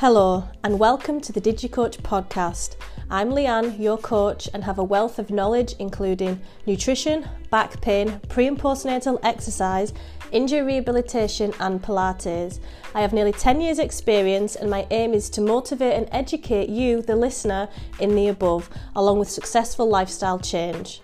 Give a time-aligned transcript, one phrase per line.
[0.00, 2.76] Hello, and welcome to the DigiCoach podcast.
[3.08, 8.46] I'm Leanne, your coach, and have a wealth of knowledge including nutrition, back pain, pre
[8.46, 9.94] and postnatal exercise,
[10.32, 12.60] injury rehabilitation, and Pilates.
[12.94, 17.00] I have nearly 10 years' experience, and my aim is to motivate and educate you,
[17.00, 17.66] the listener,
[17.98, 21.00] in the above, along with successful lifestyle change.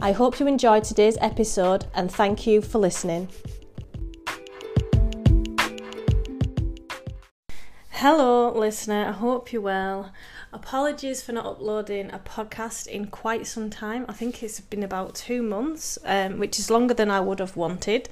[0.00, 3.28] I hope you enjoyed today's episode, and thank you for listening.
[8.06, 9.06] Hello, listener.
[9.06, 10.12] I hope you're well.
[10.52, 14.04] Apologies for not uploading a podcast in quite some time.
[14.10, 17.56] I think it's been about two months, um, which is longer than I would have
[17.56, 18.10] wanted.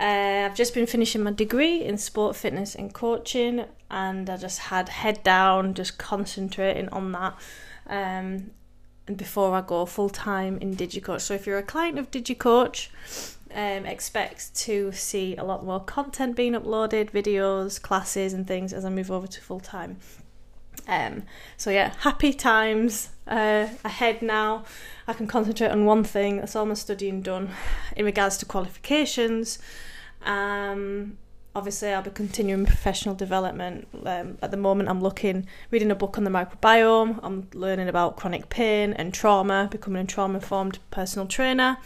[0.00, 4.58] Uh, I've just been finishing my degree in sport fitness and coaching, and I just
[4.58, 7.34] had head down, just concentrating on that.
[7.88, 8.52] Um,
[9.06, 11.20] and before I go full time in DigiCoach.
[11.20, 12.88] So if you're a client of DigiCoach,
[13.54, 18.84] um, expect to see a lot more content being uploaded, videos, classes, and things as
[18.84, 19.98] I move over to full time.
[20.88, 21.24] Um,
[21.56, 24.64] so yeah, happy times uh, ahead now.
[25.06, 26.38] I can concentrate on one thing.
[26.38, 27.50] That's all my studying done.
[27.96, 29.58] In regards to qualifications,
[30.22, 31.18] um,
[31.54, 33.88] obviously I'll be continuing professional development.
[34.04, 37.20] Um, at the moment, I'm looking, reading a book on the microbiome.
[37.22, 41.78] I'm learning about chronic pain and trauma, becoming a trauma-informed personal trainer.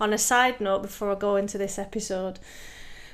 [0.00, 2.40] On a side note, before I go into this episode,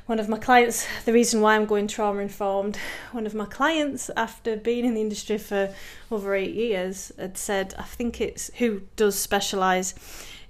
[0.07, 2.79] one of my clients, the reason why I'm going trauma informed,
[3.13, 5.73] one of my clients, after being in the industry for
[6.11, 9.95] over eight years, had said, I think it's who does specialise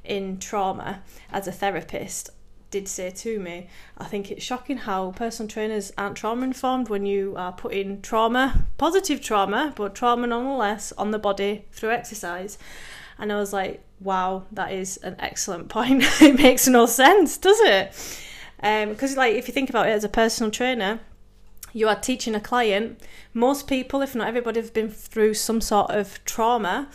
[0.04, 2.30] in trauma as a therapist,
[2.70, 3.66] did say to me,
[3.98, 8.66] I think it's shocking how personal trainers aren't trauma informed when you are putting trauma,
[8.78, 12.56] positive trauma, but trauma nonetheless, on the body through exercise.
[13.18, 16.02] And I was like, wow, that is an excellent point.
[16.20, 17.92] it makes no sense, does it?
[18.56, 21.00] Because, um, like, if you think about it as a personal trainer,
[21.72, 23.00] you are teaching a client.
[23.32, 26.88] Most people, if not everybody, have been through some sort of trauma,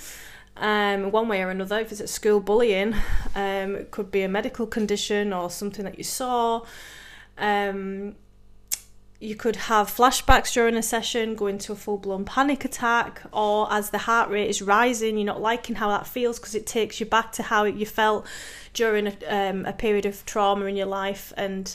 [0.57, 1.79] um, one way or another.
[1.79, 2.93] If it's at school bullying,
[3.35, 6.61] um, it could be a medical condition or something that you saw.
[7.37, 8.15] Um,
[9.19, 13.71] you could have flashbacks during a session, go into a full blown panic attack, or
[13.71, 16.99] as the heart rate is rising, you're not liking how that feels because it takes
[16.99, 18.25] you back to how you felt
[18.73, 21.31] during a, um, a period of trauma in your life.
[21.37, 21.73] And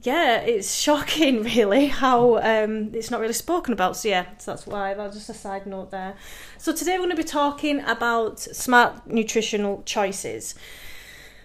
[0.00, 3.98] yeah, it's shocking, really, how um, it's not really spoken about.
[3.98, 6.14] So, yeah, so that's why that's just a side note there.
[6.56, 10.54] So, today we're going to be talking about smart nutritional choices.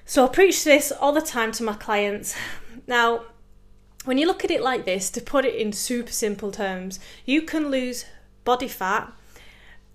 [0.05, 2.35] So, I preach this all the time to my clients.
[2.87, 3.23] Now,
[4.05, 7.41] when you look at it like this, to put it in super simple terms, you
[7.41, 8.05] can lose
[8.43, 9.11] body fat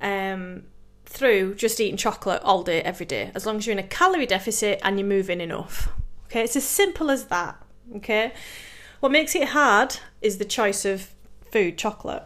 [0.01, 0.65] um,
[1.07, 4.27] through just eating chocolate all day, every day, as long as you're in a calorie
[4.27, 5.89] deficit and you're moving enough.
[6.27, 7.57] Okay, it's as simple as that.
[7.97, 8.33] Okay,
[9.01, 11.11] what makes it hard is the choice of
[11.51, 12.25] food, chocolate.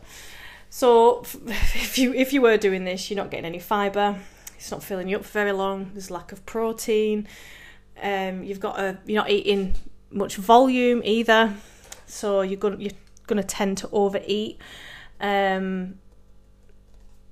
[0.71, 4.19] So if you if you were doing this, you're not getting any fibre.
[4.57, 5.91] It's not filling you up for very long.
[5.93, 7.29] There's lack of protein.
[8.01, 9.75] Um, you've got a you're not eating
[10.11, 11.55] much volume either,
[12.07, 12.93] so you're going you're
[13.27, 14.59] going to tend to overeat,
[15.21, 15.99] um,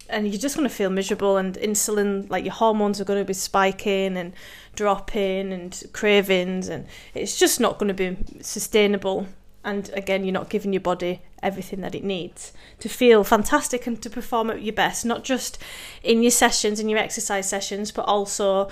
[0.09, 1.37] and you're just going to feel miserable.
[1.37, 4.33] And insulin, like your hormones, are going to be spiking and
[4.75, 9.27] dropping, and cravings, and it's just not going to be sustainable.
[9.65, 14.01] And again, you're not giving your body everything that it needs to feel fantastic and
[14.01, 15.59] to perform at your best, not just
[16.05, 18.69] in your sessions, in your exercise sessions, but also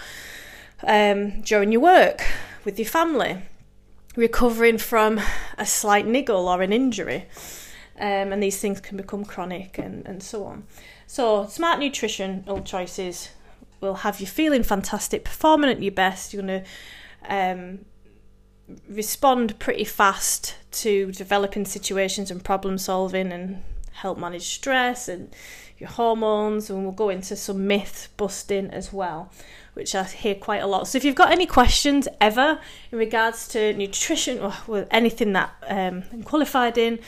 [0.84, 2.24] um, during your work
[2.64, 3.42] with your family
[4.16, 5.20] recovering from
[5.58, 7.26] a slight niggle or an injury.
[7.96, 10.64] Um, and these things can become chronic and, and so on.
[11.06, 13.30] So, smart nutritional choices
[13.80, 16.32] will have you feeling fantastic, performing at your best.
[16.32, 17.84] You're going to um,
[18.88, 25.34] respond pretty fast to developing situations and problem solving and help manage stress and
[25.78, 26.70] your hormones.
[26.70, 29.30] And we'll go into some myth busting as well
[29.74, 30.88] which I hear quite a lot.
[30.88, 32.58] So if you've got any questions ever
[32.90, 37.00] in regards to nutrition or anything that um, I'm qualified in,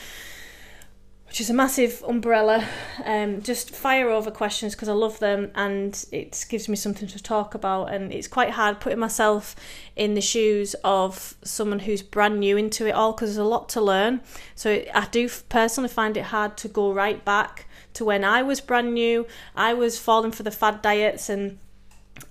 [1.27, 2.65] which is a massive umbrella,
[3.03, 7.21] um, just fire over questions because I love them and it gives me something to
[7.21, 7.93] talk about.
[7.93, 9.55] And it's quite hard putting myself
[9.95, 13.67] in the shoes of someone who's brand new into it all because there's a lot
[13.69, 14.21] to learn.
[14.55, 17.65] So I do personally find it hard to go right back
[17.95, 19.27] to when I was brand new.
[19.55, 21.59] I was falling for the fad diets and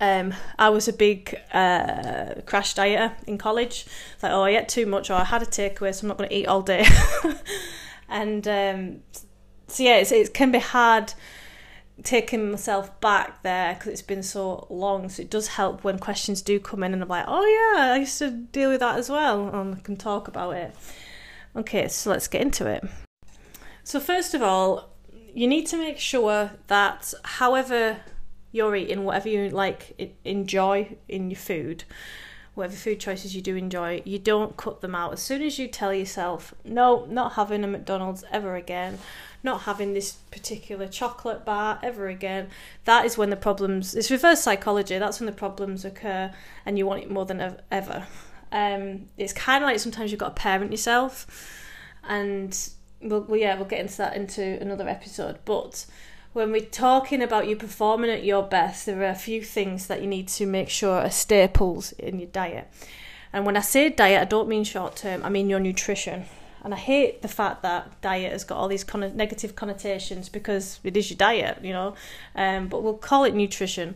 [0.00, 3.86] um, I was a big uh, crash dieter in college.
[4.14, 6.18] It's like, oh, I ate too much, or I had a takeaway, so I'm not
[6.18, 6.84] going to eat all day.
[8.08, 9.00] and um,
[9.68, 11.14] so yeah, it can be hard
[12.02, 15.08] taking myself back there because it's been so long.
[15.08, 17.44] So it does help when questions do come in, and I'm like, oh
[17.76, 20.74] yeah, I used to deal with that as well, and I can talk about it.
[21.54, 22.84] Okay, so let's get into it.
[23.82, 24.90] So, first of all,
[25.32, 27.98] you need to make sure that however
[28.56, 31.84] you're eating, whatever you like, enjoy in your food,
[32.54, 35.12] whatever food choices you do enjoy, you don't cut them out.
[35.12, 38.98] As soon as you tell yourself, no, not having a McDonald's ever again,
[39.42, 42.48] not having this particular chocolate bar ever again,
[42.86, 46.32] that is when the problems, it's reverse psychology, that's when the problems occur
[46.64, 48.06] and you want it more than ever.
[48.50, 51.26] Um, it's kind of like sometimes you've got to parent yourself
[52.08, 52.58] and
[53.02, 55.38] we'll, well, yeah, we'll get into that into another episode.
[55.44, 55.84] But
[56.36, 60.02] when we're talking about you performing at your best, there are a few things that
[60.02, 62.70] you need to make sure are staples in your diet.
[63.32, 66.26] And when I say diet, I don't mean short term, I mean your nutrition.
[66.62, 70.78] And I hate the fact that diet has got all these con- negative connotations because
[70.84, 71.94] it is your diet, you know.
[72.34, 73.94] Um, but we'll call it nutrition,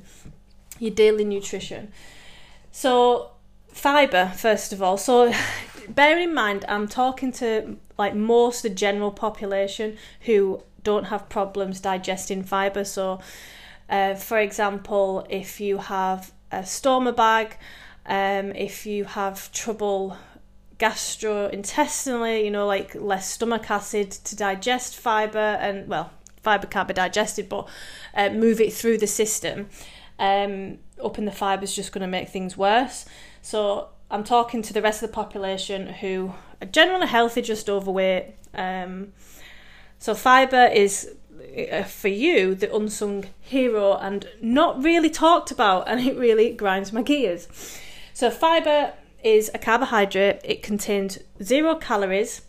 [0.79, 1.93] your daily nutrition.
[2.73, 3.33] So,
[3.69, 4.97] fiber, first of all.
[4.97, 5.31] So,
[5.91, 11.81] bear in mind, I'm talking to like most the general population who don't have problems
[11.81, 12.85] digesting fiber.
[12.85, 13.21] So,
[13.89, 17.57] uh, for example, if you have a stoma bag,
[18.07, 20.17] um, if you have trouble
[20.79, 26.11] gastrointestinally, you know, like less stomach acid to digest fiber, and well,
[26.43, 27.69] fiber can't be digested, but
[28.15, 29.69] uh, move it through the system.
[30.19, 33.07] Um, up in the fiber is just going to make things worse.
[33.43, 38.35] So I'm talking to the rest of the population who are generally healthy, just overweight.
[38.55, 39.13] Um,
[40.01, 41.15] so fibre is
[41.73, 46.93] uh, for you the unsung hero and not really talked about, and it really grinds
[46.93, 47.47] my gears.
[48.15, 50.41] So fibre is a carbohydrate.
[50.43, 52.43] It contains zero calories,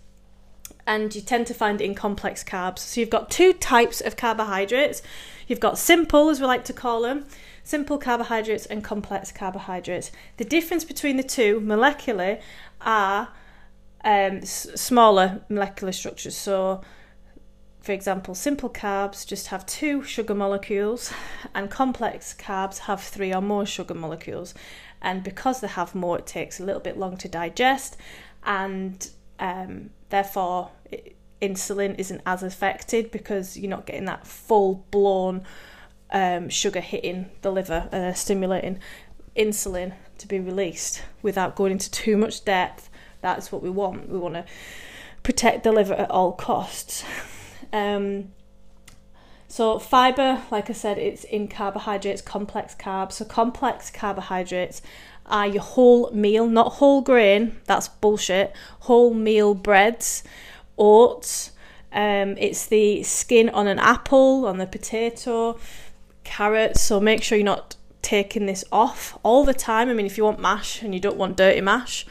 [0.87, 2.79] and you tend to find it in complex carbs.
[2.79, 5.01] So you've got two types of carbohydrates.
[5.47, 7.25] You've got simple, as we like to call them,
[7.65, 10.09] simple carbohydrates and complex carbohydrates.
[10.37, 12.41] The difference between the two molecularly
[12.79, 13.27] are
[14.05, 16.37] um, smaller molecular structures.
[16.37, 16.81] So,
[17.81, 21.11] for example, simple carbs just have two sugar molecules,
[21.55, 24.53] and complex carbs have three or more sugar molecules.
[25.01, 27.97] And because they have more, it takes a little bit long to digest,
[28.43, 35.43] and um, therefore, it, insulin isn't as affected because you're not getting that full blown
[36.11, 38.79] um, sugar hitting the liver and uh, stimulating
[39.35, 42.91] insulin to be released without going into too much depth.
[43.21, 44.07] That's what we want.
[44.07, 44.45] We want to
[45.23, 47.03] protect the liver at all costs.
[47.73, 48.31] Um,
[49.47, 53.13] so fiber, like I said, it's in carbohydrates, complex carbs.
[53.13, 54.81] So complex carbohydrates
[55.25, 57.57] are your whole meal, not whole grain.
[57.65, 58.55] That's bullshit.
[58.81, 60.23] Whole meal breads,
[60.77, 61.51] oats.
[61.91, 65.59] Um, it's the skin on an apple, on the potato,
[66.23, 66.81] carrots.
[66.81, 69.89] So make sure you're not taking this off all the time.
[69.89, 72.05] I mean, if you want mash and you don't want dirty mash,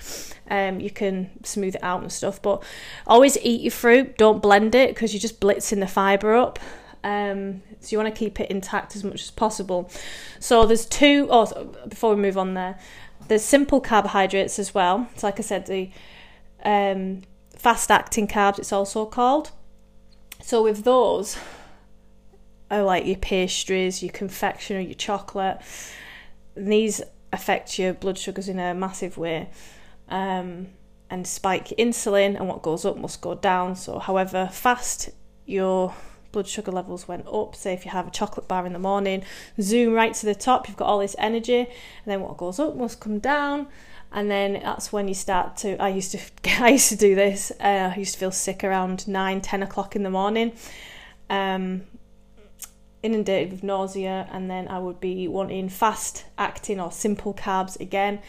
[0.51, 2.43] um, you can smooth it out and stuff.
[2.43, 2.63] But
[3.07, 4.19] always eat your fruit.
[4.19, 6.59] Don't blend it because you're just blitzing the fibre up.
[7.03, 9.91] Um, so you want to keep it intact as much as possible.
[10.39, 11.29] So there's two.
[11.31, 11.47] Oh,
[11.89, 12.79] before we move on there,
[13.29, 15.09] there's simple carbohydrates as well.
[15.17, 15.91] So like I said, the
[16.65, 17.23] um,
[17.57, 18.59] fast acting carbs.
[18.59, 19.53] It's also called.
[20.43, 21.39] So with those,
[22.71, 25.59] are like your pastries, your confectionery, your chocolate.
[26.57, 27.03] These
[27.33, 29.51] affect your blood sugars in a massive way.
[30.11, 30.69] Um,
[31.09, 33.75] and spike insulin, and what goes up must go down.
[33.75, 35.11] So, however fast
[35.45, 35.93] your
[36.33, 39.25] blood sugar levels went up, say if you have a chocolate bar in the morning,
[39.61, 42.77] zoom right to the top, you've got all this energy, and then what goes up
[42.77, 43.67] must come down.
[44.13, 45.81] And then that's when you start to.
[45.81, 46.21] I used to,
[46.63, 47.53] I used to do this.
[47.61, 50.53] Uh, I used to feel sick around nine, ten o'clock in the morning.
[51.29, 51.83] Um,
[53.03, 58.21] inundated with nausea, and then I would be wanting fast acting or simple carbs again,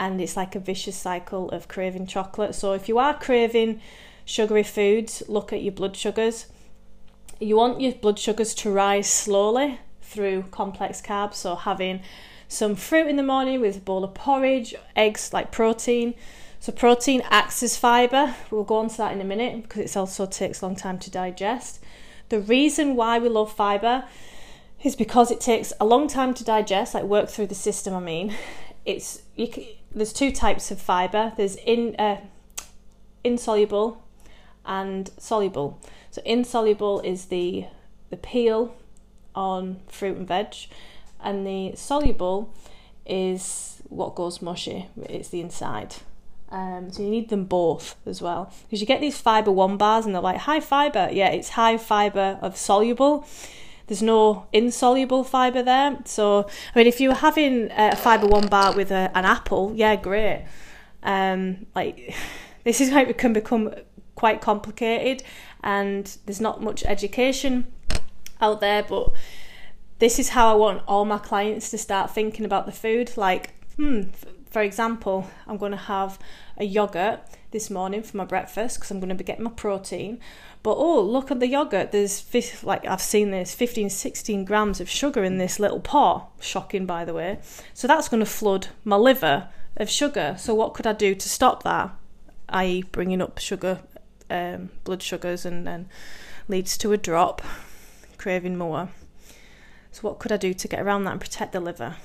[0.00, 2.54] and it's like a vicious cycle of craving chocolate.
[2.54, 3.82] So if you are craving
[4.24, 6.46] sugary foods, look at your blood sugars.
[7.38, 12.00] You want your blood sugars to rise slowly through complex carbs, so having
[12.48, 16.14] some fruit in the morning with a bowl of porridge, eggs like protein.
[16.60, 18.34] So protein acts as fibre.
[18.50, 20.98] We'll go on to that in a minute because it also takes a long time
[20.98, 21.78] to digest.
[22.30, 24.04] The reason why we love fibre
[24.82, 27.94] is because it takes a long time to digest, like work through the system.
[27.94, 28.34] I mean,
[28.84, 29.48] it's you
[29.94, 31.32] there's two types of fibre.
[31.36, 32.20] There's in uh,
[33.24, 34.02] insoluble
[34.64, 35.80] and soluble.
[36.10, 37.66] So insoluble is the
[38.10, 38.74] the peel
[39.34, 40.54] on fruit and veg,
[41.22, 42.52] and the soluble
[43.06, 44.88] is what goes mushy.
[45.02, 45.96] It's the inside.
[46.52, 50.04] Um, so you need them both as well because you get these fiber one bars
[50.04, 51.08] and they're like high fiber.
[51.12, 53.24] Yeah, it's high fiber of soluble.
[53.90, 55.98] There's no insoluble fiber there.
[56.04, 59.72] So I mean, if you were having a fiber one bar with a, an apple,
[59.74, 60.44] yeah, great.
[61.02, 62.14] Um, like
[62.64, 63.74] this is how it can become
[64.14, 65.24] quite complicated
[65.64, 67.66] and there's not much education
[68.40, 69.10] out there, but
[69.98, 73.16] this is how I want all my clients to start thinking about the food.
[73.16, 74.02] Like, hmm,
[74.52, 76.16] for example, I'm going to have
[76.58, 80.20] a yogurt this morning for my breakfast because I'm going to be getting my protein.
[80.62, 81.92] But oh, look at the yogurt.
[81.92, 86.30] There's like I've seen this 15, 16 grams of sugar in this little pot.
[86.40, 87.38] Shocking, by the way.
[87.74, 90.36] So that's going to flood my liver of sugar.
[90.38, 91.90] So what could I do to stop that?
[92.48, 93.80] I.e., bringing up sugar,
[94.28, 95.88] um, blood sugars, and then
[96.48, 97.42] leads to a drop,
[98.18, 98.90] craving more.
[99.92, 101.96] So what could I do to get around that and protect the liver?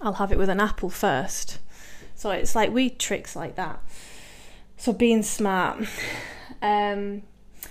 [0.00, 1.58] I'll have it with an apple first.
[2.14, 3.80] So it's like we tricks like that.
[4.78, 5.86] So being smart.
[6.62, 7.22] Um,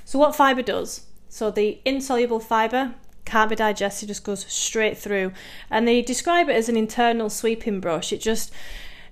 [0.03, 1.05] so what fibre does?
[1.29, 5.31] So the insoluble fibre can't be digested, just goes straight through.
[5.69, 8.11] And they describe it as an internal sweeping brush.
[8.11, 8.51] It just,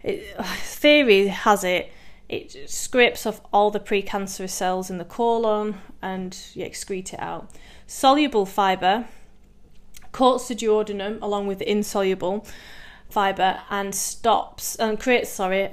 [0.04, 1.92] it, theory has it,
[2.28, 7.50] it scrapes off all the precancerous cells in the colon and you excrete it out.
[7.88, 9.08] Soluble fibre
[10.12, 12.46] coats the duodenum along with the insoluble
[13.10, 15.70] fibre and stops and creates, sorry,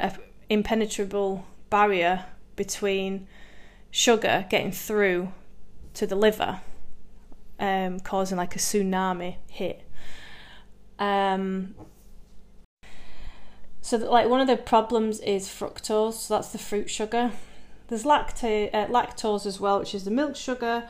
[0.48, 3.26] impenetrable barrier between
[3.90, 5.32] sugar getting through
[5.94, 6.60] to the liver,
[7.58, 9.80] um, causing like a tsunami hit.
[10.98, 11.74] Um,
[13.80, 17.32] so, that, like, one of the problems is fructose, so that's the fruit sugar.
[17.88, 20.86] There's lacta- uh, lactose as well, which is the milk sugar,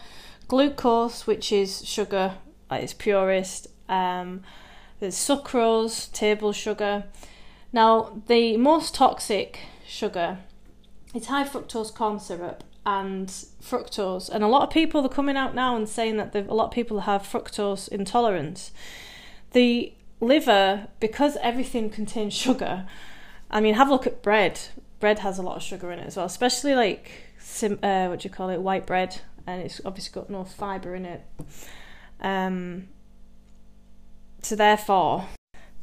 [0.48, 2.34] glucose, which is sugar
[2.70, 3.68] at its purest.
[3.88, 4.42] Um,
[4.98, 7.04] there's sucrose, table sugar.
[7.72, 10.38] Now, the most toxic sugar
[11.14, 13.28] is high fructose corn syrup, and
[13.62, 14.28] fructose.
[14.28, 16.70] And a lot of people are coming out now and saying that a lot of
[16.72, 18.72] people have fructose intolerance.
[19.52, 22.86] The liver, because everything contains sugar,
[23.50, 24.60] I mean, have a look at bread.
[25.00, 27.10] Bread has a lot of sugar in it as well, especially like
[27.62, 31.04] uh, what do you call it, white bread, and it's obviously got no fibre in
[31.04, 31.22] it.
[32.20, 32.88] Um,
[34.42, 35.26] so therefore,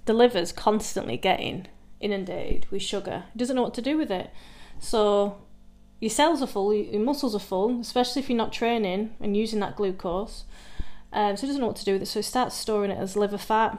[0.06, 1.68] the liver's constantly getting
[2.00, 3.26] inundated with sugar.
[3.36, 4.32] It doesn't know what to do with it.
[4.80, 5.38] So
[6.00, 9.60] your cells are full, your muscles are full, especially if you're not training and using
[9.60, 10.46] that glucose.
[11.12, 12.08] Um, so it doesn't know what to do with it.
[12.08, 13.78] So it starts storing it as liver fat,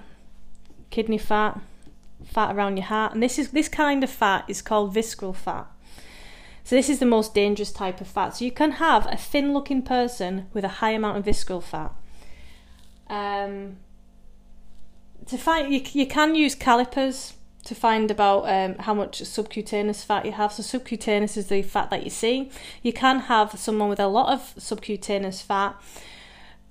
[0.91, 1.61] kidney fat,
[2.25, 5.67] fat around your heart, and this is this kind of fat is called visceral fat.
[6.65, 8.37] So this is the most dangerous type of fat.
[8.37, 11.93] So you can have a thin-looking person with a high amount of visceral fat.
[13.09, 13.79] Um,
[15.27, 20.25] to find you, you can use calipers to find about um, how much subcutaneous fat
[20.25, 20.53] you have.
[20.53, 22.51] So, subcutaneous is the fat that you see.
[22.83, 25.81] You can have someone with a lot of subcutaneous fat,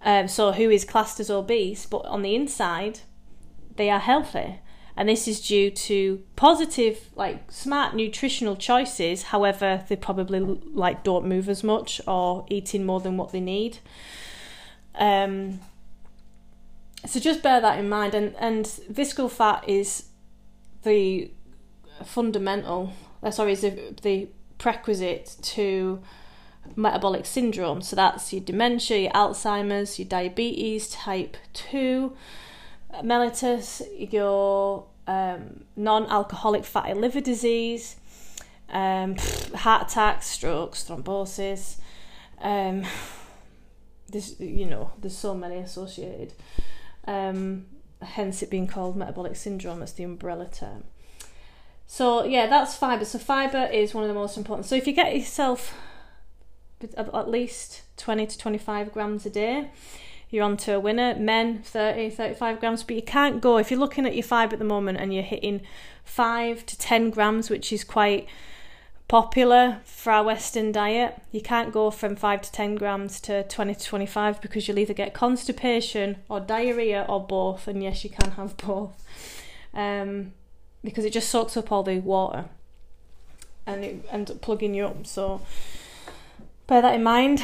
[0.01, 3.01] um, so who is classed as obese, but on the inside,
[3.75, 4.59] they are healthy.
[4.95, 9.23] And this is due to positive, like smart nutritional choices.
[9.23, 13.79] However, they probably like don't move as much or eating more than what they need.
[14.95, 15.61] Um,
[17.05, 18.13] so just bear that in mind.
[18.13, 20.08] And and visceral fat is
[20.83, 21.31] the
[22.05, 26.01] fundamental, uh, sorry, is the, the prerequisite to
[26.75, 27.81] metabolic syndrome.
[27.81, 32.15] So that's your dementia, your Alzheimer's, your diabetes type 2,
[33.03, 33.81] mellitus,
[34.11, 37.95] your um, non alcoholic fatty liver disease,
[38.69, 39.15] um,
[39.55, 41.77] heart attacks, strokes, thrombosis.
[42.41, 42.83] Um,
[44.09, 46.33] there's, you know, there's so many associated.
[47.05, 47.65] Um,
[48.01, 50.83] hence it being called metabolic syndrome as the umbrella term.
[51.85, 53.05] So yeah, that's fibre.
[53.05, 54.67] So fibre is one of the most important.
[54.67, 55.75] So if you get yourself
[56.95, 59.71] at least 20 to 25 grams a day,
[60.29, 61.15] you're on to a winner.
[61.15, 64.59] Men 30, 35 grams, but you can't go if you're looking at your fibre at
[64.59, 65.61] the moment and you're hitting
[66.05, 68.27] 5 to 10 grams, which is quite
[69.09, 71.19] popular for our Western diet.
[71.31, 74.93] You can't go from 5 to 10 grams to 20 to 25 because you'll either
[74.93, 77.67] get constipation or diarrhea or both.
[77.67, 78.93] And yes, you can have both
[79.73, 80.31] um,
[80.83, 82.45] because it just soaks up all the water
[83.65, 85.05] and it ends up plugging you up.
[85.05, 85.41] So
[86.67, 87.43] bear that in mind.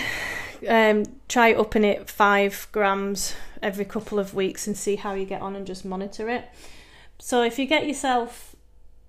[0.69, 5.41] Um, try upping it 5 grams every couple of weeks and see how you get
[5.41, 6.47] on and just monitor it.
[7.17, 8.54] So if you get yourself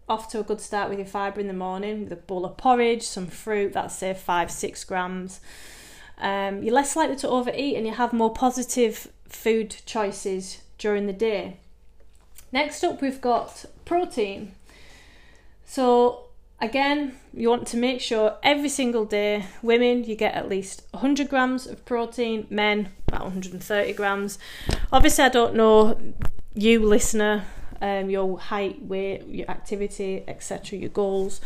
[0.09, 2.57] off to a good start with your fibre in the morning with a bowl of
[2.57, 5.41] porridge, some fruit, that's say five, six grams.
[6.19, 11.13] Um, you're less likely to overeat and you have more positive food choices during the
[11.13, 11.59] day.
[12.53, 14.53] Next up, we've got protein.
[15.67, 16.27] So,
[16.61, 21.29] again, you want to make sure every single day, women, you get at least 100
[21.29, 24.39] grams of protein, men, about 130 grams.
[24.93, 25.99] Obviously, I don't know
[26.55, 27.45] you, listener,
[27.81, 31.41] um, your height, weight, your activity, etc., your goals.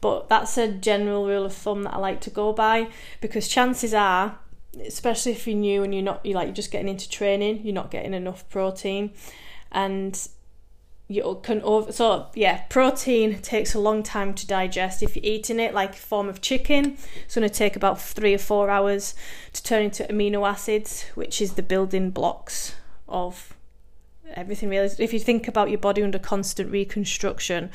[0.00, 2.88] But that's a general rule of thumb that I like to go by
[3.20, 4.38] because chances are,
[4.84, 7.74] especially if you're new and you're not, you like you're just getting into training, you're
[7.74, 9.12] not getting enough protein,
[9.70, 10.28] and
[11.12, 15.60] you can over so yeah protein takes a long time to digest if you're eating
[15.60, 19.14] it like a form of chicken it's going to take about three or four hours
[19.52, 22.74] to turn into amino acids which is the building blocks
[23.08, 23.54] of
[24.36, 27.70] everything really if you think about your body under constant reconstruction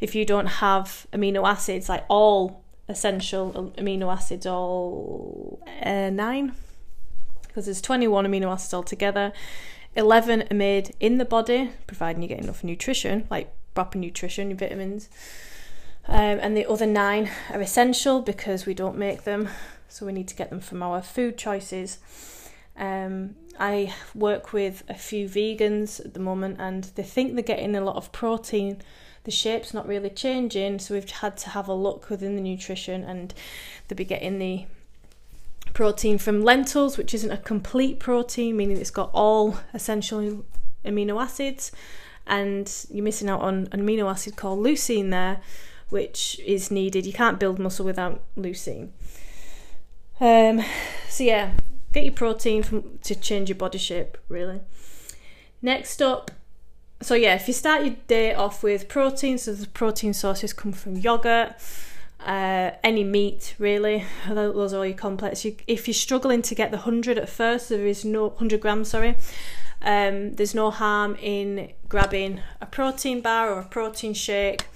[0.00, 6.54] if you don't have amino acids like all essential amino acids all uh, nine
[7.46, 9.32] because there's 21 amino acids altogether
[9.96, 14.58] 11 are made in the body providing you get enough nutrition like proper nutrition your
[14.58, 15.08] vitamins
[16.06, 19.48] um, and the other nine are essential because we don't make them
[19.94, 21.98] so we need to get them from our food choices.
[22.76, 27.76] Um, I work with a few vegans at the moment and they think they're getting
[27.76, 28.82] a lot of protein.
[29.24, 33.04] The shape's not really changing, so we've had to have a look within the nutrition
[33.04, 33.32] and
[33.88, 34.66] they'll be getting the
[35.72, 40.44] protein from lentils, which isn't a complete protein, meaning it's got all essential
[40.84, 41.72] amino acids,
[42.26, 45.40] and you're missing out on an amino acid called leucine there,
[45.88, 47.06] which is needed.
[47.06, 48.90] You can't build muscle without leucine.
[50.20, 50.64] Um,
[51.08, 51.52] so yeah,
[51.94, 54.60] get your protein from, to change your body shape, really.
[55.62, 56.30] Next up,
[57.00, 60.72] so yeah, if you start your day off with protein, so the protein sources come
[60.72, 61.54] from yogurt,
[62.20, 64.04] uh, any meat really.
[64.28, 65.44] Those are all your complex.
[65.44, 68.88] You, if you're struggling to get the hundred at first, there is no hundred grams.
[68.88, 69.16] Sorry,
[69.82, 74.66] um, there's no harm in grabbing a protein bar or a protein shake.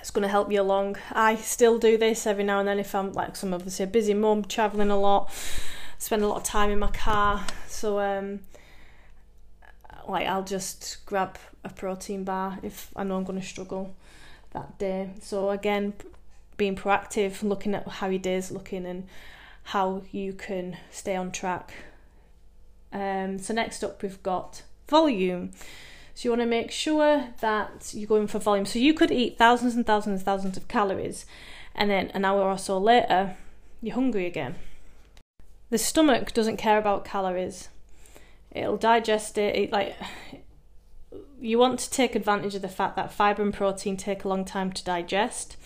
[0.00, 0.96] It's going to help you along.
[1.12, 4.12] I still do this every now and then if I'm like some obviously a busy
[4.12, 5.30] mum, traveling a lot
[5.98, 7.44] spend a lot of time in my car.
[7.68, 8.40] So um,
[10.08, 13.94] like I'll just grab a protein bar if I know I'm going to struggle
[14.52, 15.10] that day.
[15.20, 15.94] So again,
[16.56, 19.06] being proactive, looking at how your day's looking and
[19.64, 21.72] how you can stay on track.
[22.92, 25.52] Um, so next up we've got volume.
[26.14, 28.66] So you want to make sure that you're going for volume.
[28.66, 31.26] So you could eat thousands and thousands and thousands of calories,
[31.74, 33.36] and then an hour or so later,
[33.82, 34.54] you're hungry again.
[35.70, 37.68] The stomach doesn't care about calories.
[38.50, 39.96] It'll digest it, it like
[41.40, 44.44] you want to take advantage of the fact that fibre and protein take a long
[44.44, 45.56] time to digest.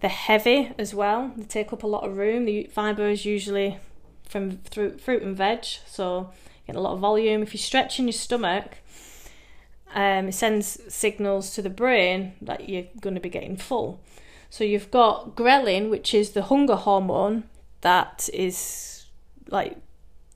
[0.00, 1.32] They're heavy as well.
[1.36, 2.44] They take up a lot of room.
[2.44, 3.78] The fibre is usually
[4.28, 6.30] from fruit, fruit and veg, so
[6.66, 7.42] you get a lot of volume.
[7.42, 8.78] If you're stretching your stomach,
[9.94, 14.00] um, it sends signals to the brain that you're going to be getting full.
[14.50, 17.44] So you've got ghrelin, which is the hunger hormone
[17.82, 18.93] that is
[19.50, 19.76] like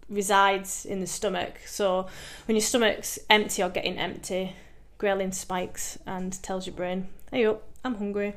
[0.09, 1.61] resides in the stomach.
[1.67, 2.07] So
[2.47, 4.55] when your stomach's empty or getting empty,
[4.99, 8.35] ghrelin spikes and tells your brain, "Hey up, I'm hungry,"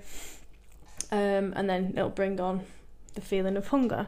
[1.12, 2.66] um, and then it'll bring on
[3.14, 4.08] the feeling of hunger.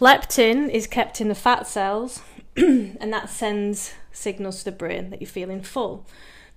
[0.00, 2.22] Leptin is kept in the fat cells,
[2.56, 6.06] and that sends signals to the brain that you're feeling full.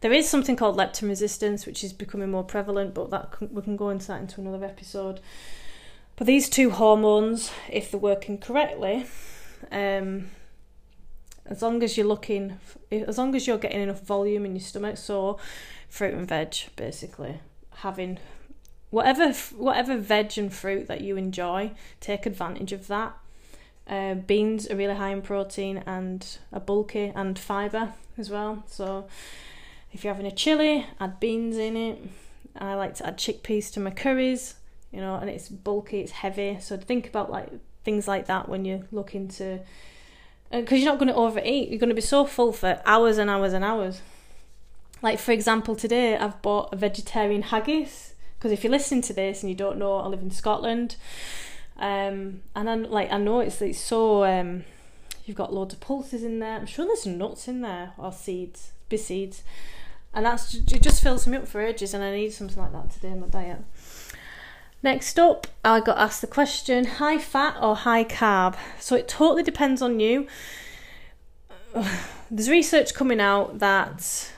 [0.02, 3.76] There is something called leptin resistance, which is becoming more prevalent, but that we can
[3.76, 5.20] go into that into another episode.
[6.16, 9.06] But these two hormones, if they're working correctly,
[9.72, 10.30] um,
[11.46, 12.58] as long as you're looking,
[12.92, 15.38] as long as you're getting enough volume in your stomach, so
[15.90, 17.40] fruit and veg, basically
[17.78, 18.18] having
[18.92, 23.18] whatever whatever veg and fruit that you enjoy, take advantage of that.
[23.88, 28.64] Uh, beans are really high in protein and are bulky and fibre as well.
[28.68, 29.08] So
[29.92, 32.02] if you're having a chili, add beans in it.
[32.58, 34.56] I like to add chickpeas to my curries
[34.96, 36.58] you know, and it's bulky, it's heavy.
[36.62, 37.50] So think about like
[37.84, 39.60] things like that when you're looking to,
[40.50, 41.70] because uh, you're not going to overeat.
[41.70, 44.02] You're going to be so full for hours and hours and hours.
[45.02, 49.44] Like for example, today I've bought a vegetarian haggis because if you're listening to this
[49.44, 50.96] and you don't know, I live in Scotland,
[51.78, 54.64] um, and I like I know it's it's so um,
[55.26, 56.56] you've got loads of pulses in there.
[56.56, 59.44] I'm sure there's nuts in there or seeds, be seeds,
[60.14, 61.94] and that's it just fills me up for ages.
[61.94, 63.64] And I need something like that today in my diet.
[64.86, 68.56] Next up, I got asked the question high fat or high carb?
[68.80, 70.28] So it totally depends on you.
[72.30, 74.32] There's research coming out that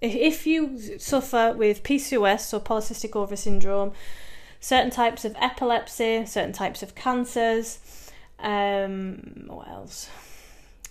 [0.00, 3.92] if you suffer with PCOS, so polycystic ovary syndrome,
[4.58, 7.78] certain types of epilepsy, certain types of cancers,
[8.40, 10.10] um, what else?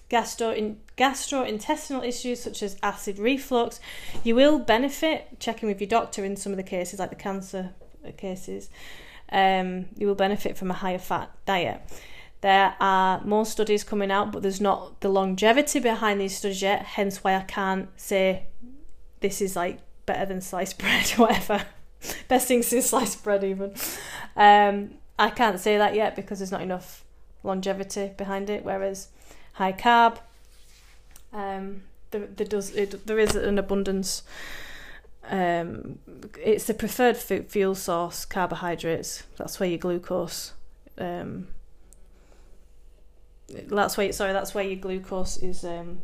[0.07, 3.81] Gastro in, gastrointestinal issues such as acid reflux,
[4.23, 7.73] you will benefit checking with your doctor in some of the cases, like the cancer
[8.17, 8.69] cases,
[9.31, 11.81] um, you will benefit from a higher fat diet.
[12.41, 16.81] There are more studies coming out, but there's not the longevity behind these studies yet,
[16.81, 18.47] hence why I can't say
[19.19, 21.65] this is like better than sliced bread or whatever.
[22.27, 23.73] Best thing since sliced bread, even.
[24.35, 27.03] Um, I can't say that yet because there's not enough
[27.43, 28.65] longevity behind it.
[28.65, 29.09] Whereas
[29.53, 30.17] high carb,
[31.31, 34.23] um, there, there does it, there is an abundance.
[35.29, 35.99] Um,
[36.43, 39.23] it's the preferred fuel source, carbohydrates.
[39.37, 40.53] That's where your glucose.
[40.97, 41.47] Um,
[43.49, 46.01] that's where sorry, that's where your glucose is um,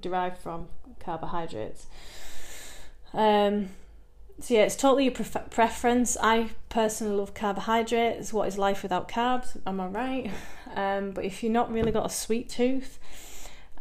[0.00, 0.68] derived from
[1.00, 1.86] carbohydrates.
[3.12, 3.70] Um,
[4.40, 6.16] so yeah, it's totally your pref- preference.
[6.20, 8.32] I personally love carbohydrates.
[8.32, 9.56] What is life without carbs?
[9.66, 10.30] Am I right?
[10.74, 12.98] Um, but if you're not really got a sweet tooth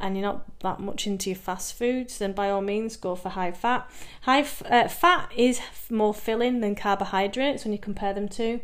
[0.01, 3.29] and you're not that much into your fast foods, then by all means go for
[3.29, 3.89] high fat.
[4.21, 8.59] High f- uh, fat is more filling than carbohydrates when you compare them to.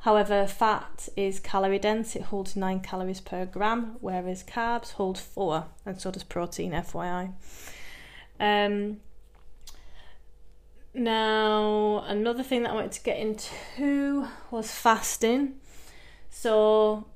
[0.00, 5.66] However, fat is calorie dense, it holds 9 calories per gram, whereas carbs hold 4,
[5.84, 7.34] and so does protein, FYI.
[8.40, 9.00] Um,
[10.94, 15.56] now, another thing that I wanted to get into was fasting.
[16.30, 17.06] So,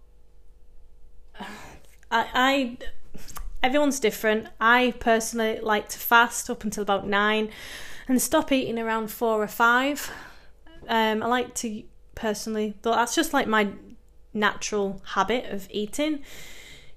[1.40, 1.46] I,
[2.10, 2.78] I
[3.64, 4.46] everyone's different.
[4.60, 7.48] I personally like to fast up until about nine,
[8.06, 10.10] and stop eating around four or five.
[10.86, 11.82] Um, I like to
[12.14, 13.68] personally, though that's just like my
[14.34, 16.22] natural habit of eating.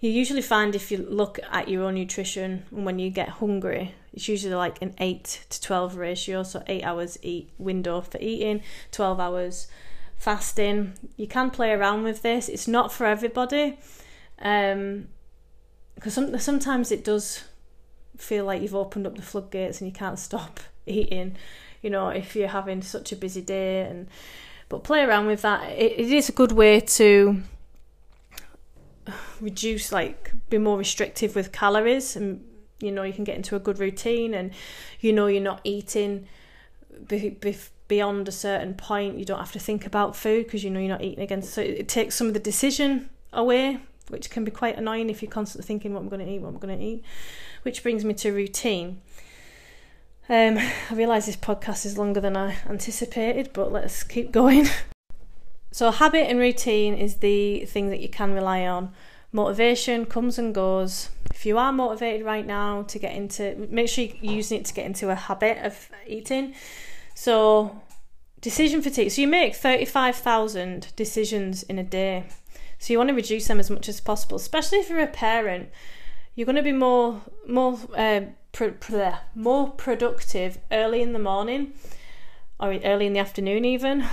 [0.01, 4.27] You usually find if you look at your own nutrition when you get hungry, it's
[4.27, 9.19] usually like an 8 to 12 ratio, so 8 hours eat window for eating, 12
[9.21, 9.67] hours
[10.17, 10.93] fasting.
[11.15, 12.49] You can play around with this.
[12.49, 13.79] It's not for everybody.
[14.39, 15.07] Um
[15.97, 17.43] because some, sometimes it does
[18.17, 21.35] feel like you've opened up the floodgates and you can't stop eating,
[21.81, 24.07] you know, if you're having such a busy day and
[24.69, 25.63] but play around with that.
[25.71, 27.41] it, it is a good way to
[29.39, 32.43] reduce like be more restrictive with calories and
[32.79, 34.51] you know you can get into a good routine and
[34.99, 36.27] you know you're not eating
[37.07, 37.55] be, be,
[37.87, 40.89] beyond a certain point you don't have to think about food because you know you're
[40.89, 43.79] not eating again so it takes some of the decision away
[44.09, 46.49] which can be quite annoying if you're constantly thinking what I'm going to eat what
[46.49, 47.03] I'm going to eat
[47.63, 49.01] which brings me to routine
[50.29, 54.67] um, I realise this podcast is longer than I anticipated but let's keep going
[55.71, 58.93] so habit and routine is the thing that you can rely on
[59.31, 61.09] motivation comes and goes.
[61.33, 64.73] If you are motivated right now to get into, make sure you're using it to
[64.73, 66.55] get into a habit of eating.
[67.13, 67.81] So,
[68.41, 69.11] decision fatigue.
[69.11, 72.25] So, you make 35,000 decisions in a day.
[72.79, 75.69] So, you want to reduce them as much as possible, especially if you're a parent.
[76.35, 78.21] You're going to be more, more, uh,
[79.33, 81.73] more productive early in the morning
[82.59, 84.05] or early in the afternoon, even.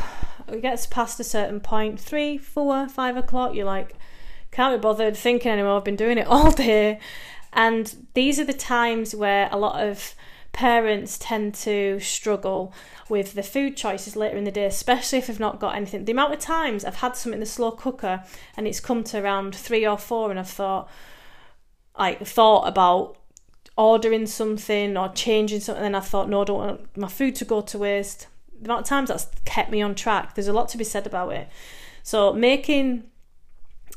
[0.48, 3.94] It gets past a certain point, three, four, five o'clock, you're like,
[4.50, 5.78] can't be bothered thinking anymore.
[5.78, 7.00] I've been doing it all day.
[7.52, 10.14] And these are the times where a lot of
[10.52, 12.72] parents tend to struggle
[13.08, 16.04] with the food choices later in the day, especially if I've not got anything.
[16.04, 18.24] The amount of times I've had something in the slow cooker
[18.56, 20.88] and it's come to around three or four, and I've thought,
[21.98, 23.16] like, thought about
[23.76, 27.44] ordering something or changing something, and I thought, no, I don't want my food to
[27.44, 28.28] go to waste.
[28.60, 31.06] The amount of times that's kept me on track, there's a lot to be said
[31.06, 31.48] about it.
[32.02, 33.04] So, making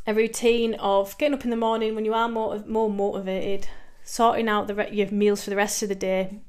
[0.06, 3.68] a routine of getting up in the morning when you are more more motivated,
[4.04, 6.40] sorting out the re- your meals for the rest of the day,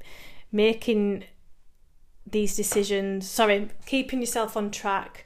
[0.51, 1.25] making
[2.31, 3.29] these decisions.
[3.29, 5.25] Sorry, keeping yourself on track,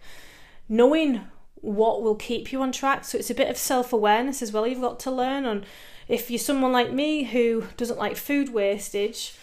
[0.67, 1.21] knowing
[1.55, 3.05] what will keep you on track.
[3.05, 4.67] So it's a bit of self awareness as well.
[4.67, 5.65] You've got to learn on
[6.07, 9.35] if you're someone like me who doesn't like food wastage,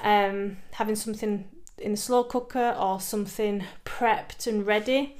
[0.00, 5.16] um, having something in the slow cooker or something prepped and ready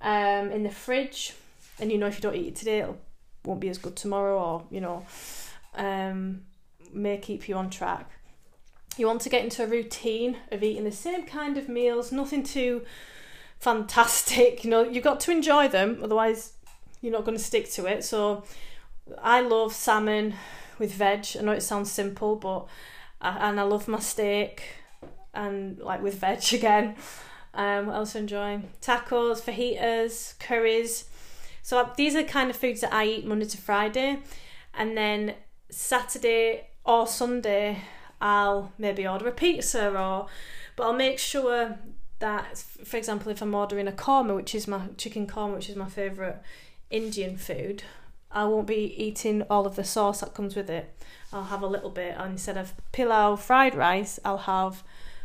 [0.00, 1.34] um, in the fridge
[1.78, 2.94] and you know if you don't eat it today it
[3.44, 5.04] won't be as good tomorrow or you know
[5.74, 6.42] um,
[6.92, 8.08] may keep you on track
[8.96, 12.42] you want to get into a routine of eating the same kind of meals nothing
[12.42, 12.82] too
[13.58, 16.54] fantastic you know you've got to enjoy them otherwise
[17.00, 18.04] you're not going to stick to it.
[18.04, 18.44] So
[19.20, 20.34] i love salmon
[20.78, 21.26] with veg.
[21.38, 22.66] I know it sounds simple but
[23.20, 24.62] and i love my steak
[25.34, 26.96] and like with veg again.
[27.52, 28.62] Um, what else enjoy?
[28.80, 31.06] Tacos fajitas curries.
[31.62, 34.20] So these are the kind of foods that I eat Monday to Friday,
[34.72, 35.34] and then
[35.68, 37.82] Saturday or Sunday
[38.20, 40.26] I'll maybe order a pizza or,
[40.76, 41.78] but I'll make sure
[42.18, 45.76] that, for example, if I'm ordering a korma, which is my chicken korma, which is
[45.76, 46.36] my favourite
[46.90, 47.82] Indian food,
[48.30, 50.94] I won't be eating all of the sauce that comes with it.
[51.32, 54.84] I'll have a little bit, and instead of pilau fried rice, I'll have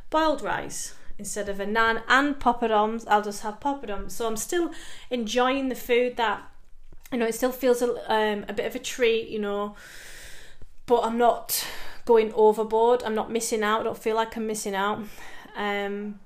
[0.09, 4.11] boiled rice instead of a naan and poppadoms, I'll just have poppadoms.
[4.11, 4.71] So I'm still
[5.09, 6.43] enjoying the food that,
[7.11, 9.75] you know, it still feels a, um, a bit of a treat, you know,
[10.85, 11.65] but I'm not
[12.05, 13.03] going overboard.
[13.03, 13.81] I'm not missing out.
[13.81, 15.03] I don't feel like I'm missing out.
[15.55, 16.19] Um,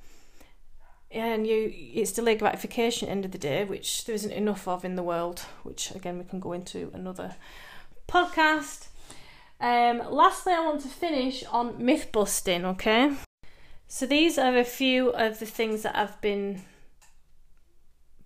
[1.11, 4.67] and you it's delayed gratification at the end of the day, which there isn't enough
[4.67, 7.35] of in the world, which again we can go into another
[8.07, 8.87] podcast.
[9.59, 13.13] Um, lastly, I want to finish on myth busting, okay?
[13.87, 16.61] So these are a few of the things that have been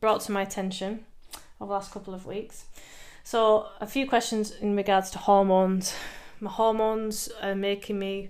[0.01, 1.05] brought to my attention
[1.59, 2.65] over the last couple of weeks.
[3.23, 5.95] So, a few questions in regards to hormones.
[6.43, 8.29] My hormones are making me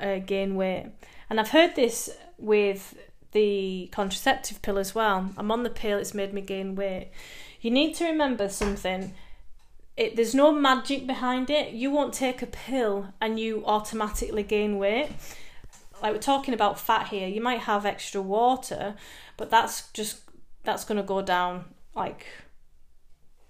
[0.00, 0.86] uh, gain weight.
[1.28, 2.96] And I've heard this with
[3.32, 5.30] the contraceptive pill as well.
[5.36, 7.10] I'm on the pill, it's made me gain weight.
[7.60, 9.12] You need to remember something.
[9.98, 11.74] It, there's no magic behind it.
[11.74, 15.10] You won't take a pill and you automatically gain weight.
[16.02, 18.94] Like we're talking about fat here, you might have extra water,
[19.36, 20.22] but that's just
[20.64, 22.24] that's going to go down like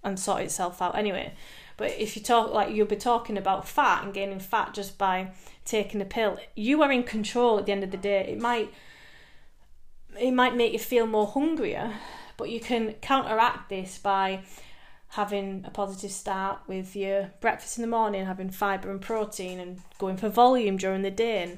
[0.02, 1.34] and sort itself out anyway.
[1.80, 5.32] But if you talk like you'll be talking about fat and gaining fat just by
[5.64, 8.26] taking a pill, you are in control at the end of the day.
[8.28, 8.70] It might
[10.18, 11.94] it might make you feel more hungrier,
[12.36, 14.42] but you can counteract this by
[15.08, 19.80] having a positive start with your breakfast in the morning, having fibre and protein and
[19.96, 21.56] going for volume during the day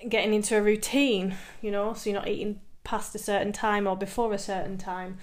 [0.00, 3.86] and getting into a routine, you know, so you're not eating past a certain time
[3.86, 5.18] or before a certain time,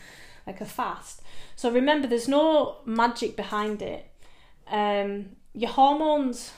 [0.48, 1.22] like a fast.
[1.60, 4.10] So remember, there's no magic behind it.
[4.72, 6.54] Um, your hormones,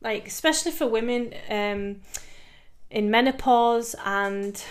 [0.00, 1.96] like especially for women, um,
[2.88, 4.62] in menopause and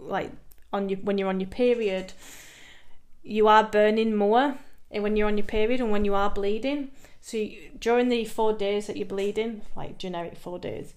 [0.00, 0.32] like
[0.72, 2.12] on your when you're on your period,
[3.22, 4.58] you are burning more
[4.90, 6.90] when you're on your period and when you are bleeding.
[7.20, 10.92] So you, during the four days that you're bleeding, like generic four days,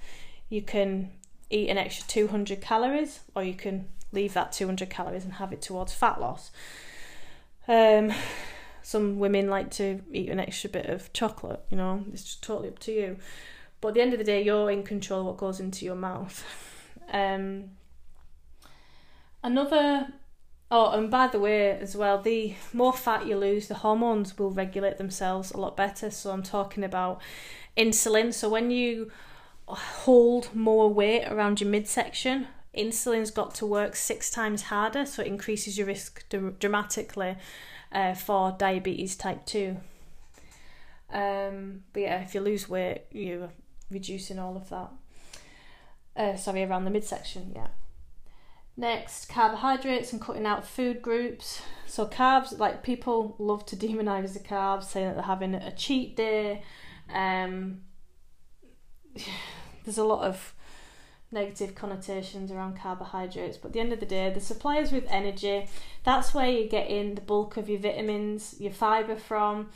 [0.50, 1.12] you can
[1.52, 5.62] eat an extra 200 calories or you can leave that 200 calories and have it
[5.62, 6.50] towards fat loss.
[7.68, 8.12] Um,
[8.82, 12.70] some women like to eat an extra bit of chocolate, you know, it's just totally
[12.70, 13.18] up to you.
[13.80, 15.96] But at the end of the day, you're in control of what goes into your
[15.96, 16.44] mouth.
[17.14, 17.72] Um,
[19.44, 20.08] another,
[20.70, 24.52] oh, and by the way, as well, the more fat you lose, the hormones will
[24.52, 26.10] regulate themselves a lot better.
[26.10, 27.22] So I'm talking about
[27.76, 28.34] insulin.
[28.34, 29.12] So when you
[29.68, 35.28] hold more weight around your midsection, insulin's got to work six times harder, so it
[35.28, 36.24] increases your risk
[36.60, 37.36] dramatically
[37.92, 39.78] uh, for diabetes type 2.
[41.12, 43.50] Um, but yeah, if you lose weight, you're
[43.90, 44.92] reducing all of that.
[46.16, 47.68] Uh, sorry, around the midsection, yeah.
[48.78, 51.62] Next, carbohydrates and cutting out food groups.
[51.86, 56.16] So, carbs, like people love to demonize the carbs, saying that they're having a cheat
[56.16, 56.64] day.
[57.14, 57.82] Um,
[59.84, 60.56] there's a lot of
[61.32, 65.68] negative connotations around carbohydrates but at the end of the day the suppliers with energy
[66.04, 69.70] that's where you get in the bulk of your vitamins your fibre from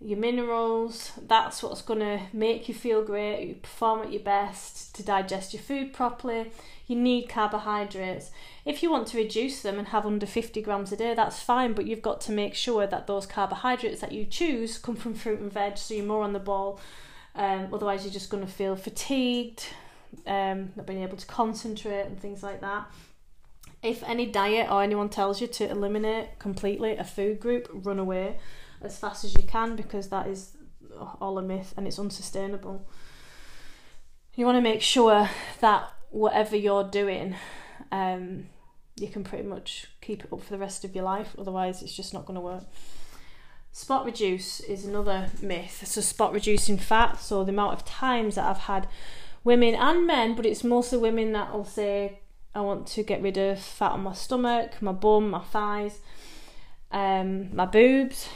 [0.00, 1.12] your minerals.
[1.26, 5.52] That's what's going to make you feel great you perform at your best to digest
[5.52, 6.50] your food properly.
[6.86, 8.30] You need carbohydrates.
[8.64, 11.74] If you want to reduce them and have under 50 grams a day that's fine
[11.74, 15.40] but you've got to make sure that those carbohydrates that you choose come from fruit
[15.40, 16.80] and veg so you're more on the ball.
[17.34, 19.66] Um, otherwise you're just going to feel fatigued
[20.26, 22.86] um, not being able to concentrate and things like that.
[23.82, 28.38] If any diet or anyone tells you to eliminate completely a food group, run away
[28.82, 30.56] as fast as you can because that is
[31.20, 32.86] all a myth and it's unsustainable.
[34.34, 35.28] You want to make sure
[35.60, 37.36] that whatever you're doing,
[37.90, 38.46] um,
[38.96, 41.94] you can pretty much keep it up for the rest of your life, otherwise, it's
[41.94, 42.64] just not going to work.
[43.72, 45.86] Spot reduce is another myth.
[45.86, 48.88] So, spot reducing fat, so the amount of times that I've had
[49.44, 52.20] women and men, but it's mostly women that will say,
[52.54, 56.00] I want to get rid of fat on my stomach, my bum, my thighs,
[56.90, 58.28] um, my boobs.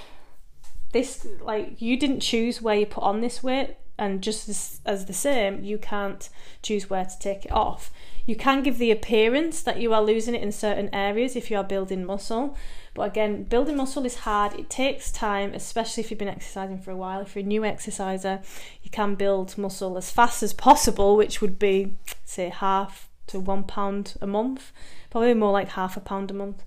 [0.92, 5.06] This, like, you didn't choose where you put on this weight, and just as, as
[5.06, 6.28] the same, you can't
[6.62, 7.90] choose where to take it off.
[8.26, 11.56] You can give the appearance that you are losing it in certain areas if you
[11.58, 12.56] are building muscle,
[12.94, 14.54] but again, building muscle is hard.
[14.54, 17.20] It takes time, especially if you've been exercising for a while.
[17.20, 18.40] If you're a new exerciser,
[18.82, 23.64] you can build muscle as fast as possible, which would be, say, half to one
[23.64, 24.72] pound a month,
[25.10, 26.62] probably more like half a pound a month,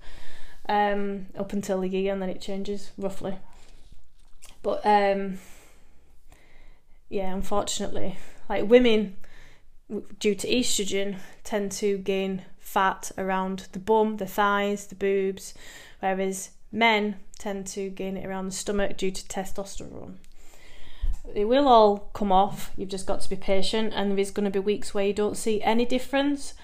[0.68, 3.38] um, up until the year, and then it changes roughly.
[4.62, 5.38] But um,
[7.08, 8.18] yeah, unfortunately,
[8.48, 9.16] like women,
[10.18, 15.54] due to estrogen, tend to gain fat around the bum, the thighs, the boobs,
[16.00, 20.16] whereas men tend to gain it around the stomach due to testosterone.
[21.34, 24.44] It will all come off, you've just got to be patient, and there is going
[24.44, 26.54] to be weeks where you don't see any difference.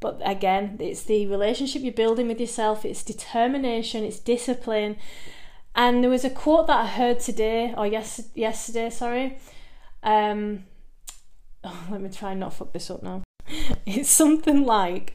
[0.00, 4.96] But again, it's the relationship you're building with yourself, it's determination, it's discipline.
[5.74, 9.38] And there was a quote that I heard today, or yes, yesterday, sorry.
[10.02, 10.64] Um,
[11.64, 13.22] oh, let me try and not fuck this up now.
[13.86, 15.14] It's something like,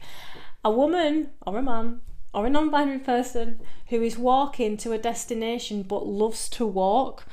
[0.66, 2.00] a woman or a man
[2.34, 7.24] or a non binary person who is walking to a destination but loves to walk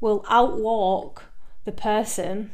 [0.00, 1.22] will outwalk
[1.64, 2.52] the person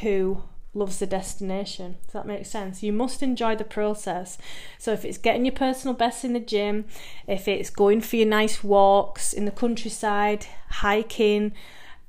[0.00, 1.96] who loves the destination.
[2.04, 2.84] Does that make sense?
[2.84, 4.38] You must enjoy the process.
[4.78, 6.84] So if it's getting your personal best in the gym,
[7.26, 11.52] if it's going for your nice walks in the countryside, hiking,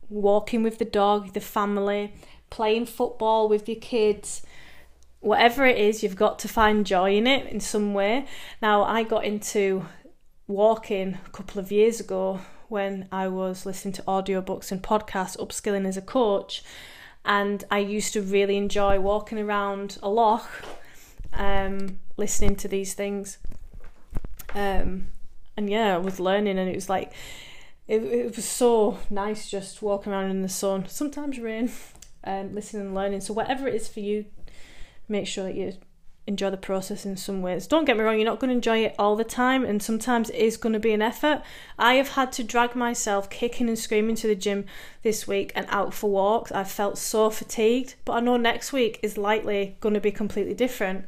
[0.07, 2.13] walking with the dog, the family,
[2.55, 4.41] playing football with your kids,
[5.19, 8.25] whatever it is, you've got to find joy in it in some way.
[8.61, 9.85] Now, I got into
[10.47, 15.85] walking a couple of years ago when I was listening to audiobooks and podcasts, upskilling
[15.87, 16.63] as a coach
[17.25, 20.49] and I used to really enjoy walking around a loch,
[21.33, 23.39] um, listening to these things.
[24.53, 25.07] Um,
[25.57, 27.11] and yeah, I was learning, and it was like
[27.87, 31.71] it, it was so nice just walking around in the sun, sometimes rain,
[32.25, 33.21] and listening and learning.
[33.21, 34.25] So whatever it is for you,
[35.07, 35.73] make sure that you
[36.27, 37.67] enjoy the process in some ways.
[37.67, 40.31] Don't get me wrong, you're not going to enjoy it all the time, and sometimes
[40.31, 41.43] it is going to be an effort.
[41.77, 44.65] I have had to drag myself kicking and screaming to the gym
[45.03, 46.51] this week and out for walks.
[46.51, 50.55] I've felt so fatigued, but I know next week is likely going to be completely
[50.55, 51.05] different.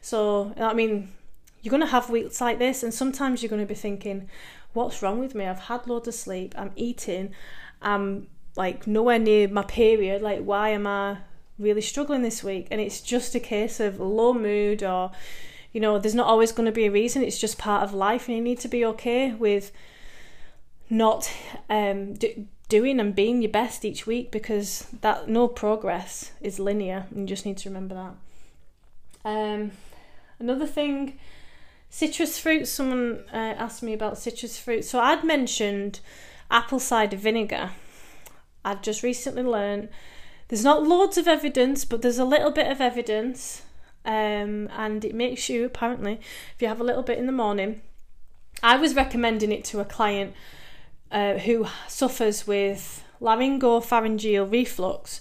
[0.00, 1.12] So, I mean,
[1.60, 4.30] you're going to have weeks like this, and sometimes you're going to be thinking,
[4.72, 5.44] what's wrong with me?
[5.44, 7.34] I've had loads of sleep, I'm eating,
[7.82, 10.22] I'm like nowhere near my period.
[10.22, 11.18] Like, why am I
[11.58, 12.68] really struggling this week?
[12.70, 15.10] And it's just a case of low mood or
[15.72, 17.22] you know there's not always going to be a reason.
[17.22, 19.72] It's just part of life and you need to be okay with
[20.88, 21.32] not
[21.68, 27.06] um, do, doing and being your best each week because that no progress is linear.
[27.10, 29.28] And you just need to remember that.
[29.28, 29.72] Um,
[30.38, 31.18] another thing
[31.90, 32.68] citrus fruit.
[32.68, 34.84] Someone uh, asked me about citrus fruit.
[34.84, 36.00] So i'd mentioned
[36.50, 37.70] apple cider vinegar
[38.64, 39.88] i've just recently learned
[40.48, 43.62] there's not loads of evidence, but there's a little bit of evidence,
[44.04, 46.20] um, and it makes you apparently,
[46.54, 47.80] if you have a little bit in the morning.
[48.62, 50.34] I was recommending it to a client
[51.10, 55.20] uh, who suffers with laryngopharyngeal reflux,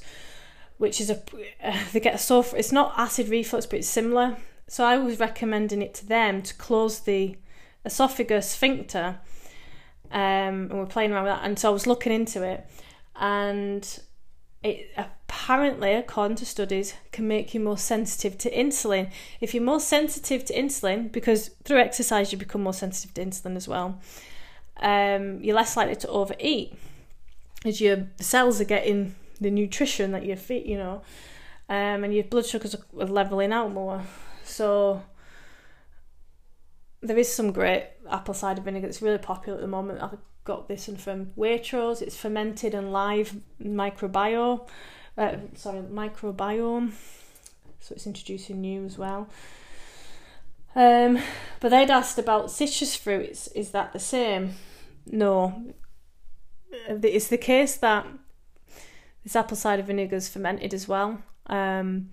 [0.77, 1.21] which is a
[1.63, 2.45] uh, they get a sore.
[2.55, 4.37] It's not acid reflux, but it's similar.
[4.67, 7.37] So I was recommending it to them to close the
[7.85, 9.19] esophagus sphincter,
[10.11, 11.45] um, and we're playing around with that.
[11.45, 12.67] And so I was looking into it,
[13.15, 13.99] and
[14.63, 19.11] it apparently, according to studies, can make you more sensitive to insulin.
[19.41, 23.55] If you're more sensitive to insulin, because through exercise you become more sensitive to insulin
[23.55, 23.99] as well,
[24.77, 26.73] um, you're less likely to overeat
[27.65, 31.01] as your cells are getting the nutrition that you feed, you know,
[31.69, 34.03] um, and your blood sugars are leveling out more.
[34.43, 35.01] So
[37.01, 40.01] there is some great apple cider vinegar that's really popular at the moment.
[40.01, 40.09] I
[40.43, 42.01] got this one from Waitrose.
[42.01, 44.67] It's fermented and live microbiome.
[45.17, 46.91] Uh, sorry, microbiome.
[47.79, 49.29] So it's introducing new as well.
[50.75, 51.19] Um,
[51.59, 53.47] but they'd asked about citrus fruits.
[53.49, 54.55] Is that the same?
[55.05, 55.73] No.
[56.71, 58.07] It's the case that
[59.23, 61.21] this apple cider vinegar is fermented as well.
[61.47, 62.09] Um,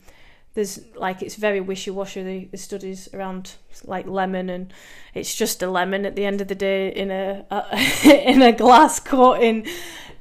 [0.55, 4.73] there's like it's very wishy-washy the, the studies around like lemon and
[5.15, 8.53] it's just a lemon at the end of the day in a, a in a
[8.53, 9.67] glass coating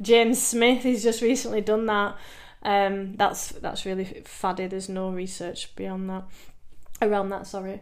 [0.02, 0.84] james smith.
[0.84, 2.15] He's just recently done that.
[2.62, 4.68] Um that's that's really faddy.
[4.68, 6.24] There's no research beyond that
[7.02, 7.82] around that sorry.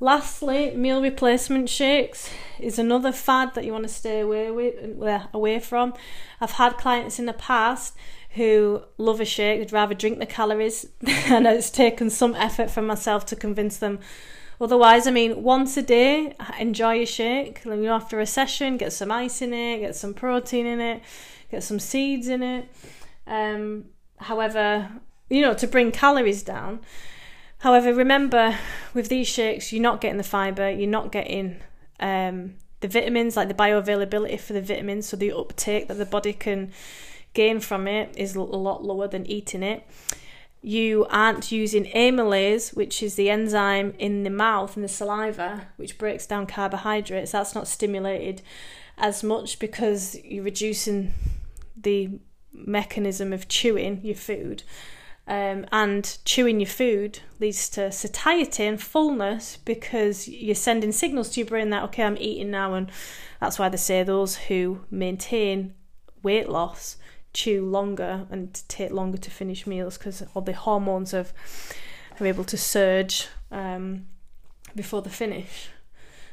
[0.00, 4.74] Lastly meal replacement shakes is another fad that you want to stay away with
[5.34, 5.92] away from.
[6.40, 7.94] I've had clients in the past
[8.34, 12.86] who love a shake, would rather drink the calories, and it's taken some effort from
[12.86, 14.00] myself to convince them.
[14.60, 17.64] Otherwise, I mean, once a day, enjoy a shake.
[17.64, 21.02] You know, after a session, get some ice in it, get some protein in it,
[21.50, 22.68] get some seeds in it.
[23.26, 23.86] Um,
[24.18, 24.90] however,
[25.28, 26.80] you know, to bring calories down.
[27.58, 28.58] However, remember
[28.92, 31.60] with these shakes, you're not getting the fiber, you're not getting
[31.98, 36.32] um, the vitamins, like the bioavailability for the vitamins, so the uptake that the body
[36.32, 36.72] can
[37.34, 39.86] gain from it is a lot lower than eating it.
[40.62, 45.98] You aren't using amylase, which is the enzyme in the mouth and the saliva, which
[45.98, 47.32] breaks down carbohydrates.
[47.32, 48.40] That's not stimulated
[48.96, 51.12] as much because you're reducing
[51.76, 52.18] the
[52.52, 54.62] mechanism of chewing your food.
[55.26, 61.40] Um, and chewing your food leads to satiety and fullness because you're sending signals to
[61.40, 62.90] your brain that okay i'm eating now and
[63.40, 65.72] that's why they say those who maintain
[66.22, 66.98] weight loss
[67.34, 71.32] chew longer and take longer to finish meals because all the hormones of
[72.18, 74.06] are able to surge um,
[74.74, 75.68] before the finish.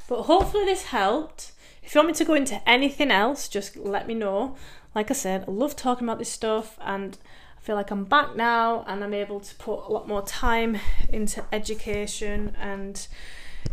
[0.07, 1.51] But hopefully this helped.
[1.83, 4.55] If you want me to go into anything else, just let me know.
[4.93, 7.17] Like I said, I love talking about this stuff and
[7.57, 10.77] I feel like I'm back now and I'm able to put a lot more time
[11.09, 13.07] into education and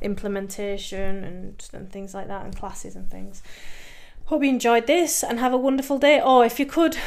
[0.01, 3.43] implementation and, and things like that and classes and things.
[4.29, 6.21] Hope you enjoyed this and have a wonderful day.
[6.21, 6.99] Or if you could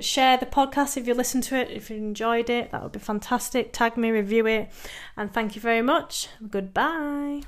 [0.00, 2.98] share the podcast if you listen to it, if you enjoyed it, that would be
[2.98, 3.70] fantastic.
[3.70, 4.70] Tag me, review it,
[5.14, 6.28] and thank you very much.
[6.48, 7.38] Goodbye.